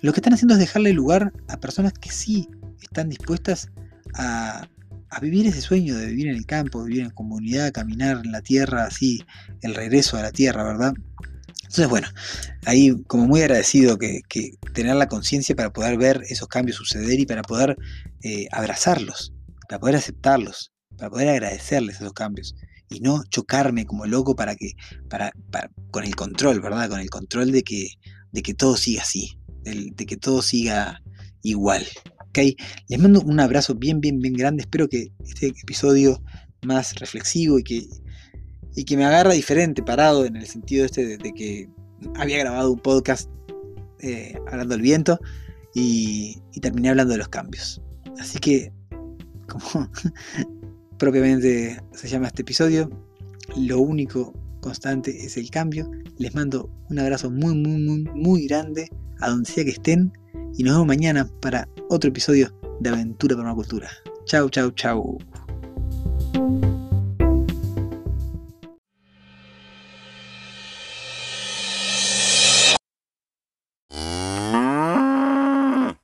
lo 0.00 0.12
que 0.12 0.20
están 0.20 0.34
haciendo 0.34 0.54
es 0.54 0.60
dejarle 0.60 0.92
lugar 0.92 1.32
a 1.48 1.58
personas 1.58 1.92
que 1.92 2.10
sí 2.10 2.48
están 2.80 3.08
dispuestas 3.08 3.70
a, 4.14 4.68
a 5.10 5.20
vivir 5.20 5.46
ese 5.46 5.60
sueño 5.60 5.96
de 5.96 6.06
vivir 6.06 6.28
en 6.28 6.36
el 6.36 6.46
campo, 6.46 6.84
vivir 6.84 7.02
en 7.02 7.10
comunidad, 7.10 7.72
caminar 7.72 8.22
en 8.24 8.32
la 8.32 8.42
tierra, 8.42 8.84
así, 8.84 9.22
el 9.62 9.74
regreso 9.74 10.16
a 10.16 10.22
la 10.22 10.32
tierra, 10.32 10.64
¿verdad? 10.64 10.92
Entonces, 11.62 11.88
bueno, 11.88 12.08
ahí 12.64 13.02
como 13.06 13.26
muy 13.26 13.42
agradecido 13.42 13.98
que, 13.98 14.22
tener 14.72 14.96
la 14.96 15.08
conciencia 15.08 15.54
para 15.54 15.72
poder 15.72 15.98
ver 15.98 16.22
esos 16.28 16.48
cambios 16.48 16.76
suceder 16.76 17.20
y 17.20 17.26
para 17.26 17.42
poder 17.42 17.76
eh, 18.22 18.48
abrazarlos, 18.52 19.34
para 19.68 19.78
poder 19.78 19.96
aceptarlos, 19.96 20.72
para 20.96 21.10
poder 21.10 21.28
agradecerles 21.28 21.96
esos 21.96 22.12
cambios 22.12 22.54
y 22.88 23.00
no 23.00 23.22
chocarme 23.28 23.84
como 23.84 24.06
loco 24.06 24.34
para 24.34 24.56
que, 24.56 24.72
para, 25.10 25.32
con 25.90 26.04
el 26.04 26.16
control, 26.16 26.60
¿verdad? 26.60 26.88
Con 26.88 27.00
el 27.00 27.10
control 27.10 27.52
de 27.52 27.62
que, 27.62 27.88
de 28.32 28.42
que 28.42 28.54
todo 28.54 28.76
siga 28.76 29.02
así, 29.02 29.38
de 29.62 30.06
que 30.06 30.16
todo 30.16 30.40
siga 30.40 31.02
igual. 31.42 31.86
Les 32.34 33.00
mando 33.00 33.20
un 33.20 33.40
abrazo 33.40 33.74
bien, 33.74 34.00
bien, 34.00 34.20
bien 34.20 34.34
grande. 34.34 34.62
Espero 34.62 34.88
que 34.88 35.12
este 35.26 35.48
episodio 35.48 36.22
más 36.64 36.94
reflexivo 36.96 37.58
y 37.58 37.64
que, 37.64 37.88
y 38.76 38.84
que 38.84 38.96
me 38.96 39.04
agarra 39.04 39.32
diferente, 39.32 39.82
parado 39.82 40.24
en 40.24 40.36
el 40.36 40.46
sentido 40.46 40.84
este 40.84 41.18
de, 41.18 41.32
que 41.32 41.68
había 42.16 42.38
grabado 42.38 42.72
un 42.72 42.78
podcast 42.78 43.28
eh, 44.00 44.34
hablando 44.46 44.74
del 44.74 44.82
viento 44.82 45.18
y, 45.74 46.38
y 46.52 46.60
terminé 46.60 46.90
hablando 46.90 47.12
de 47.12 47.18
los 47.18 47.28
cambios. 47.28 47.82
Así 48.20 48.38
que, 48.38 48.72
como 49.48 49.90
propiamente 50.98 51.80
se 51.92 52.08
llama 52.08 52.28
este 52.28 52.42
episodio, 52.42 52.90
lo 53.56 53.80
único 53.80 54.32
constante 54.60 55.24
es 55.24 55.36
el 55.36 55.50
cambio. 55.50 55.90
Les 56.18 56.34
mando 56.34 56.70
un 56.90 56.98
abrazo 56.98 57.30
muy, 57.30 57.54
muy, 57.54 57.80
muy, 57.82 58.04
muy 58.14 58.46
grande 58.46 58.88
a 59.20 59.30
donde 59.30 59.50
sea 59.50 59.64
que 59.64 59.70
estén 59.70 60.12
y 60.56 60.62
nos 60.62 60.74
vemos 60.74 60.86
mañana 60.86 61.28
para 61.40 61.68
otro 61.88 62.10
episodio 62.10 62.52
de 62.80 62.90
Aventura 62.90 63.36
Permacultura. 63.36 63.88
Chau, 64.24 64.48
chau, 64.50 64.70
chau. 64.72 65.18